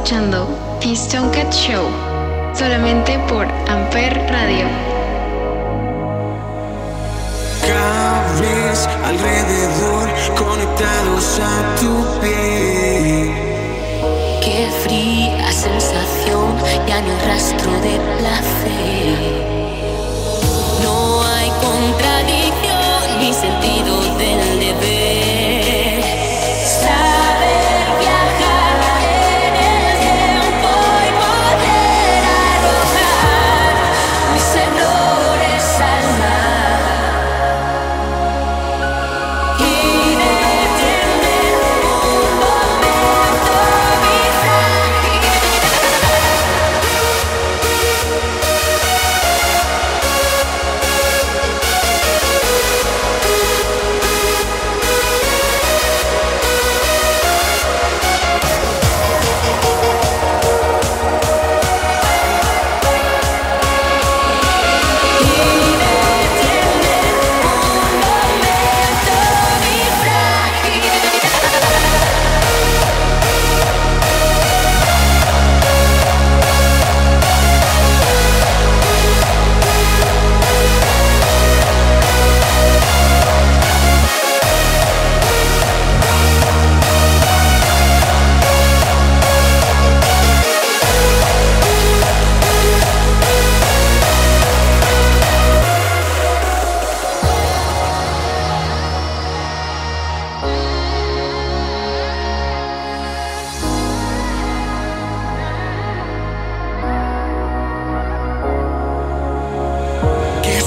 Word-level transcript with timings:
Escuchando 0.00 0.48
Keystone 0.80 1.30
Cat 1.30 1.52
Show, 1.52 1.86
solamente 2.54 3.18
por 3.28 3.46
Amper 3.68 4.14
Radio. 4.30 4.66
Cables 7.60 8.88
alrededor 9.04 10.08
conectados 10.38 11.38
a 11.40 11.74
tu 11.78 12.20
piel. 12.20 13.30
Qué 14.40 14.70
fría 14.84 15.52
sensación, 15.52 16.56
ya 16.88 17.02
no 17.02 17.10
hay 17.10 17.28
rastro 17.28 17.70
de 17.82 18.00
placer. 18.18 19.18
No 20.82 21.22
hay 21.24 21.50
contradicción 21.60 23.18
ni 23.20 23.34
sentido 23.34 24.00
del 24.16 24.60
deber. 24.60 25.19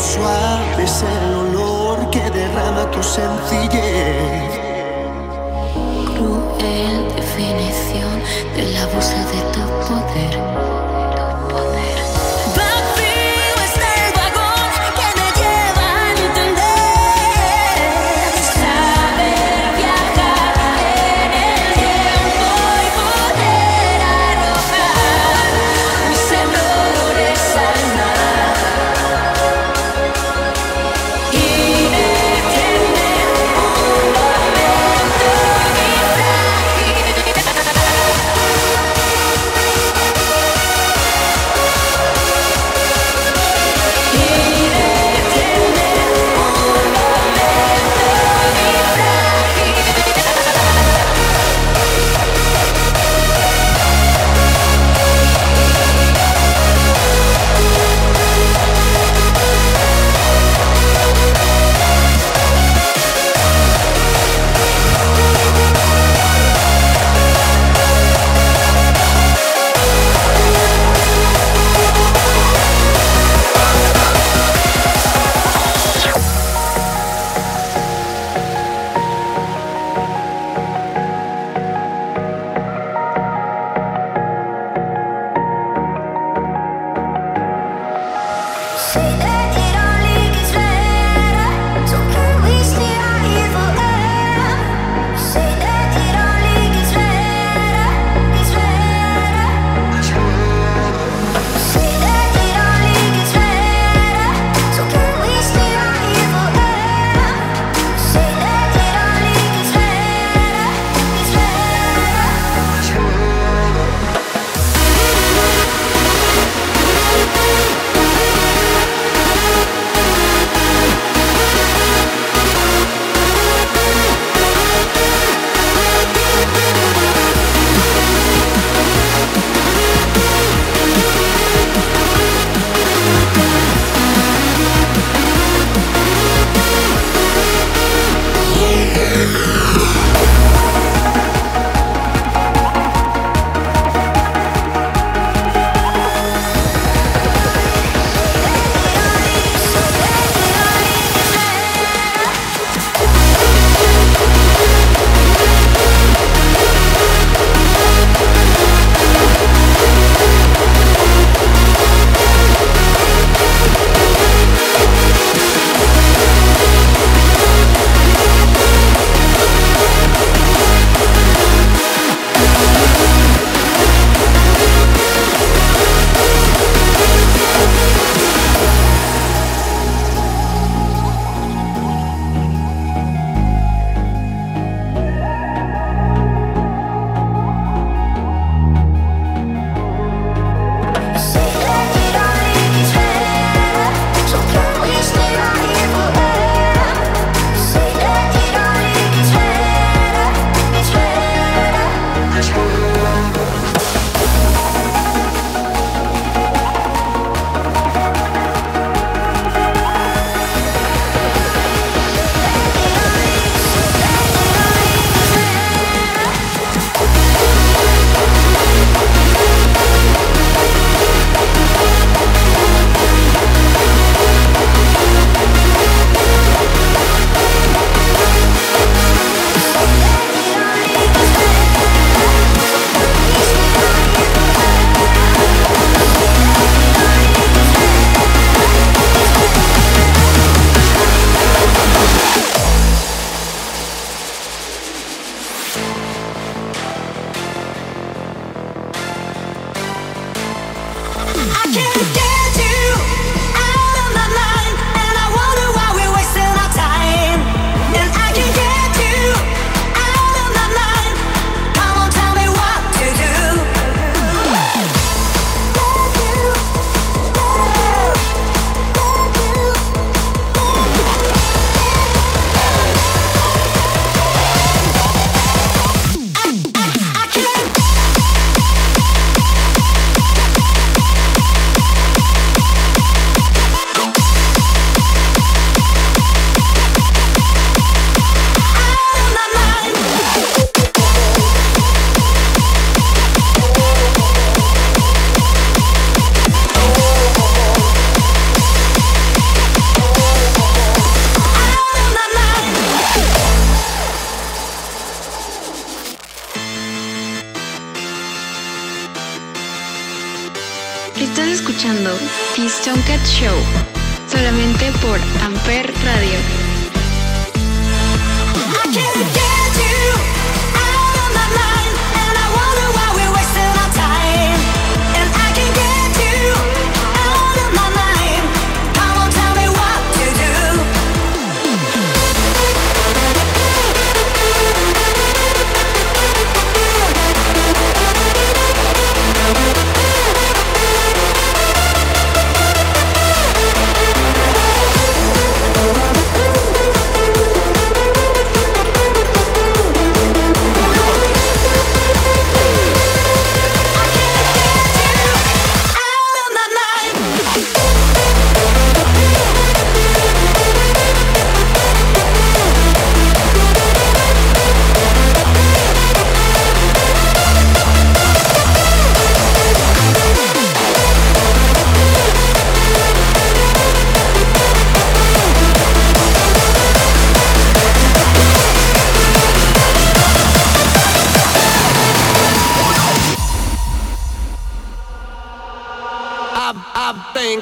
Suave 0.03 0.83
es 0.83 1.03
el 1.03 1.33
olor 1.33 2.09
que 2.09 2.29
derrama 2.29 2.91
tu 2.91 3.01
sencillez. 3.01 4.51
Cruel 6.05 7.07
definición 7.15 8.15
del 8.55 8.75
abuso 8.77 9.17
de 9.31 9.39
tu 9.53 9.63
poder. 9.87 10.82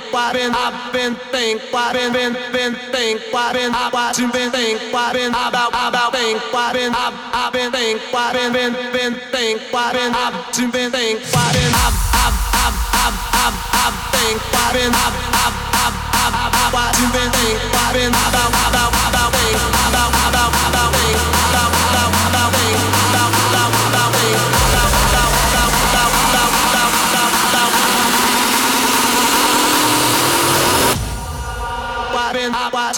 been 0.09 0.51
I've 0.55 0.93
been 0.93 1.15
think 1.29 1.61
what 1.71 1.93
been 1.93 2.13
been 2.13 2.33
been 2.51 2.73
think 2.91 3.21
what 3.33 3.53
been 3.53 3.71
I 3.73 3.89
what 3.93 4.17
you 4.17 4.31
been 4.31 4.51
think 4.51 4.79
what 4.93 5.13
been 5.13 5.29
about 5.29 5.69
about 5.69 6.13
think 6.13 6.41
what 6.53 6.73
been 6.73 6.93
I've 6.93 7.13
I've 7.33 7.53
been 7.53 7.71
think 7.71 8.01
what 8.13 8.33
been 8.33 8.53
been 8.53 8.73
been 8.93 9.13
think 9.29 9.61
what 9.71 9.93
been 9.93 10.13
I've 10.13 10.33
you 10.57 10.71
been 10.71 10.91
think 10.91 11.19
what 11.29 11.53
been 11.53 11.73
I've 11.75 11.97
I've 12.17 12.37
I've 12.57 12.77
I've 13.03 13.17
I've 13.41 13.57
I've 13.83 13.97
think 14.15 14.39
what 14.49 14.71
been 14.73 14.91
I've 14.91 15.17
I've 15.37 15.57
I've 15.81 15.97
I've 16.17 16.37
I've 16.49 16.73
what 16.73 16.91
you 16.97 17.07
been 17.13 17.29
think 17.35 17.59
what 17.69 17.91
been 17.93 18.09
about 18.09 18.49
about 18.49 18.91
about 19.05 19.29
think 19.35 19.59
about 19.85 20.11
about 20.29 20.51
about 20.65 20.91
think 20.97 21.19
about 21.51 21.90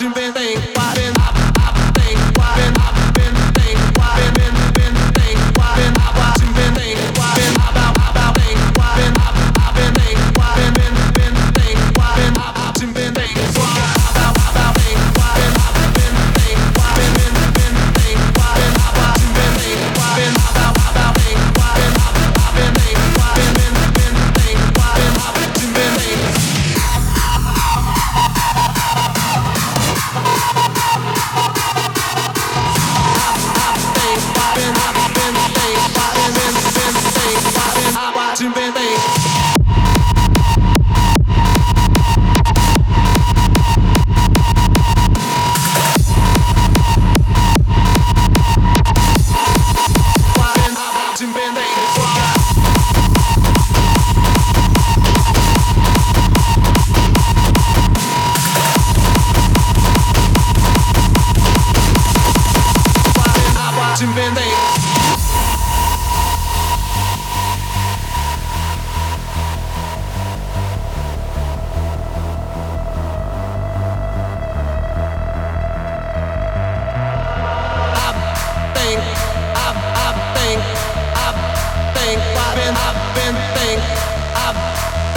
you, 0.04 0.14
baby. 0.14 0.73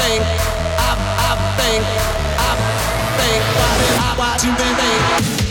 think, 0.06 0.22
I, 0.22 0.90
I 1.18 1.32
think, 1.58 1.84
I 2.38 2.52
think, 3.18 3.42
I 3.58 3.72
think, 3.78 4.00
I, 4.00 4.14
why 4.16 4.36
do 4.38 4.46
think? 5.34 5.46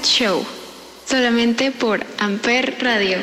Show, 0.00 0.44
solamente 1.06 1.70
por 1.70 2.00
Amper 2.18 2.78
Radio. 2.80 3.18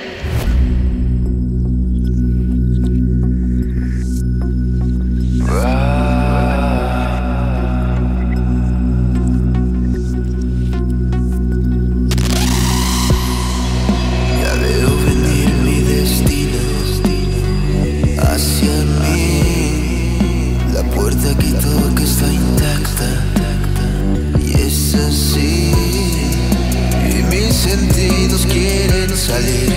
sentidos 27.59 28.45
quieren 28.45 29.15
salir 29.15 29.73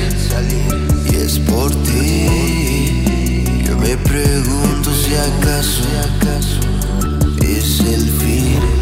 y 1.11 1.17
es 1.17 1.39
por 1.41 1.71
ti. 1.83 3.03
Yo 3.65 3.77
me 3.77 3.97
pregunto 3.97 4.95
si 4.95 5.15
acaso, 5.15 5.83
es 7.41 7.81
el 7.81 8.09
fin. 8.21 8.82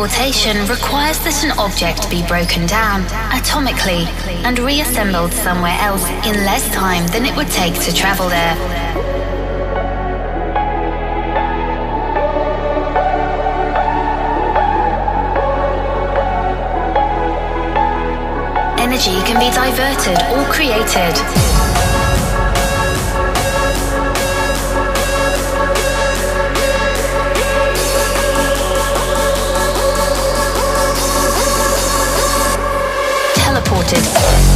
Teleportation 0.00 0.66
requires 0.66 1.18
that 1.18 1.44
an 1.44 1.58
object 1.58 2.08
be 2.08 2.26
broken 2.26 2.64
down 2.64 3.02
atomically 3.36 4.08
and 4.48 4.58
reassembled 4.58 5.30
somewhere 5.30 5.76
else 5.78 6.08
in 6.24 6.32
less 6.48 6.66
time 6.70 7.06
than 7.08 7.26
it 7.26 7.36
would 7.36 7.48
take 7.48 7.74
to 7.74 7.92
travel 7.92 8.26
there. 8.30 8.56
Energy 18.80 19.20
can 19.28 19.36
be 19.36 19.52
diverted 19.52 20.16
or 20.32 20.50
created. 20.50 21.49
Working, 33.92 34.49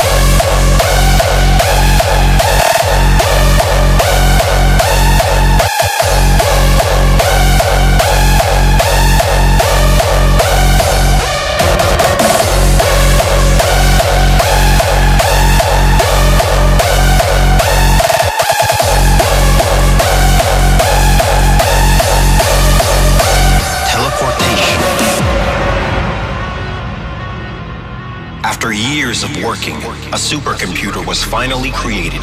supercomputer 30.35 31.07
was 31.07 31.23
finally 31.23 31.71
created 31.71 32.21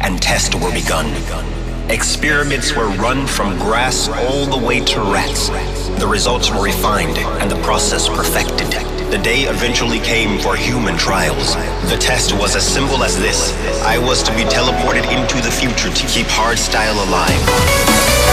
and 0.00 0.20
tests 0.20 0.52
were 0.56 0.72
begun. 0.72 1.06
Experiments 1.88 2.74
were 2.74 2.88
run 2.98 3.24
from 3.24 3.56
grass 3.56 4.08
all 4.08 4.46
the 4.46 4.66
way 4.66 4.80
to 4.80 5.00
rats. 5.00 5.48
The 6.00 6.08
results 6.08 6.50
were 6.50 6.60
refined 6.60 7.18
and 7.18 7.48
the 7.48 7.62
process 7.62 8.08
perfected. 8.08 8.66
The 9.12 9.18
day 9.18 9.42
eventually 9.42 10.00
came 10.00 10.40
for 10.40 10.56
human 10.56 10.96
trials. 10.96 11.54
The 11.88 11.98
test 12.00 12.32
was 12.32 12.56
as 12.56 12.66
simple 12.66 13.04
as 13.04 13.16
this 13.16 13.52
I 13.82 13.96
was 13.96 14.24
to 14.24 14.32
be 14.32 14.42
teleported 14.42 15.06
into 15.16 15.36
the 15.36 15.52
future 15.52 15.94
to 15.94 16.06
keep 16.08 16.26
hardstyle 16.26 16.98
alive. 17.06 18.31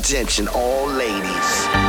Attention, 0.00 0.48
all 0.48 0.86
ladies. 0.86 1.79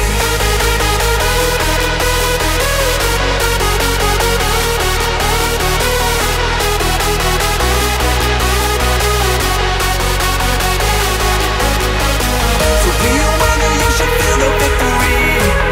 So 12.84 12.90
be 13.02 13.12
a 13.16 13.30
winner, 13.42 13.74
you 13.80 13.90
should 13.96 14.12
feel 14.22 14.38
the 14.44 14.52
victory. 14.60 15.20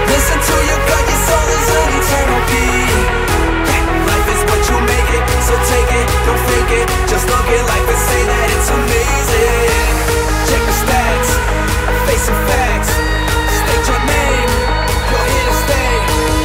Listen 0.09 0.39
to 0.41 0.55
your 0.69 0.81
gut, 0.89 1.03
your 1.11 1.21
soul 1.27 1.47
is 1.53 1.69
an 1.75 1.89
life 4.09 4.27
is 4.33 4.41
what 4.49 4.61
you 4.69 4.77
make 4.89 5.09
it, 5.17 5.23
so 5.43 5.53
take 5.69 5.91
it, 5.91 6.07
don't 6.25 6.41
fake 6.49 6.73
it. 6.81 6.87
Just 7.11 7.25
look 7.29 7.47
at 7.51 7.63
life 7.67 7.87
and 7.93 8.01
say 8.09 8.21
that 8.31 8.47
it's 8.55 8.69
amazing. 8.73 10.24
State 12.25 13.85
your 13.87 14.01
name. 14.05 14.49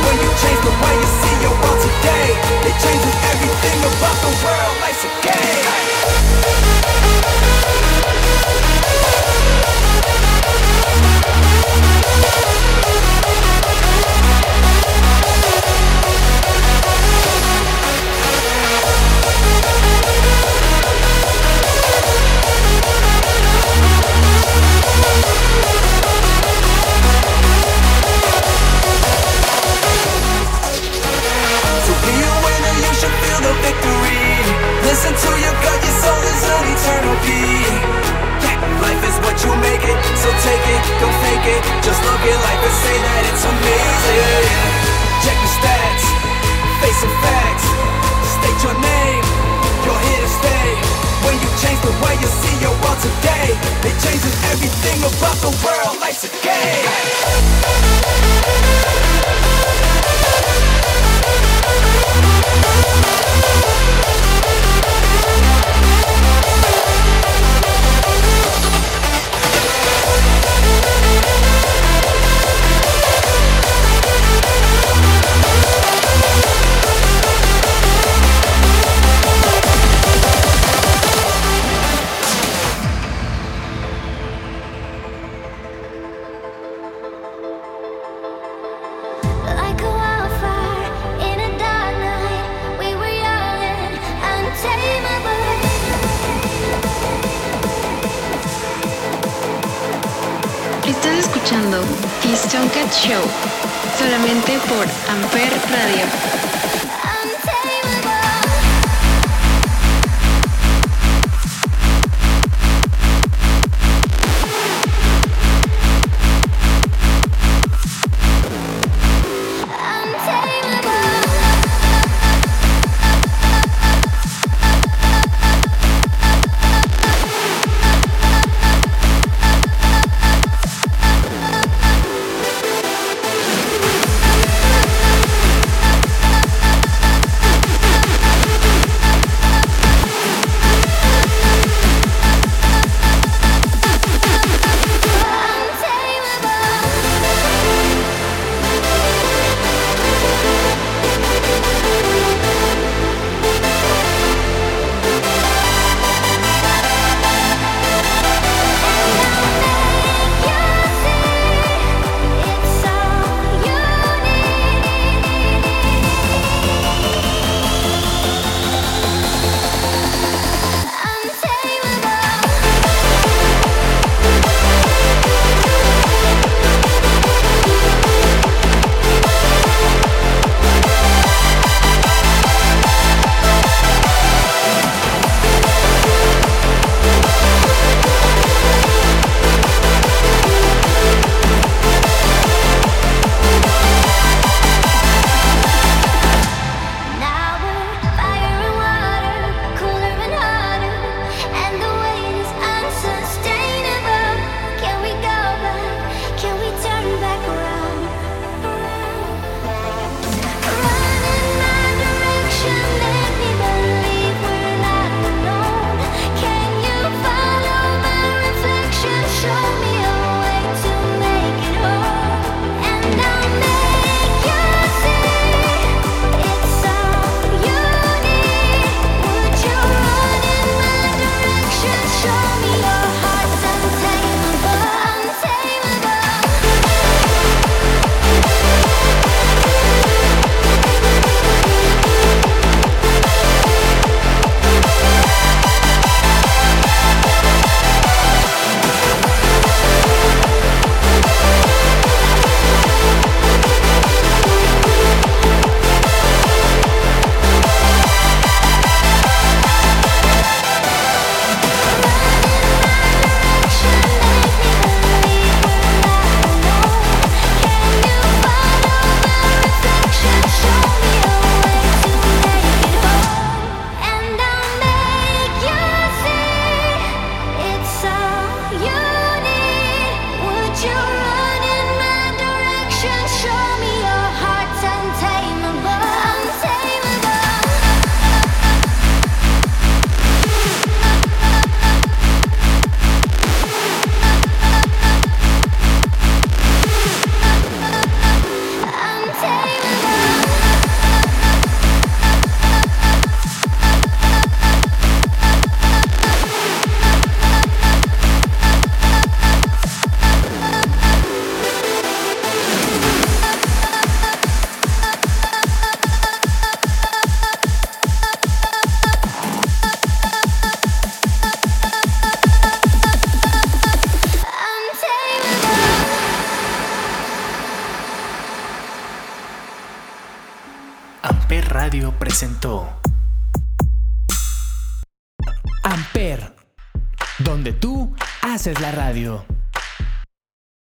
When 0.04 0.16
you 0.20 0.30
change 0.36 0.60
the 0.60 0.74
way 0.76 0.94
you 1.00 1.08
see 1.08 1.36
your 1.40 1.54
world 1.56 1.80
today, 1.80 2.36
it 2.68 2.74
changes 2.84 3.16
everything 3.32 3.78
about 3.80 4.16
the 4.20 4.32
world. 4.44 4.89